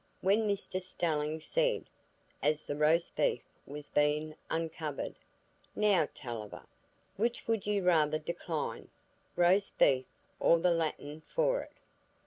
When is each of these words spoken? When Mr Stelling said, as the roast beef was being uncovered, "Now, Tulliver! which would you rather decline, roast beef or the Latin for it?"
When 0.21 0.47
Mr 0.47 0.81
Stelling 0.81 1.39
said, 1.41 1.85
as 2.41 2.65
the 2.65 2.75
roast 2.75 3.15
beef 3.15 3.43
was 3.67 3.87
being 3.87 4.33
uncovered, 4.49 5.13
"Now, 5.75 6.07
Tulliver! 6.15 6.65
which 7.17 7.45
would 7.47 7.67
you 7.67 7.83
rather 7.83 8.17
decline, 8.17 8.89
roast 9.35 9.77
beef 9.77 10.07
or 10.39 10.57
the 10.57 10.71
Latin 10.73 11.21
for 11.27 11.61
it?" 11.61 11.77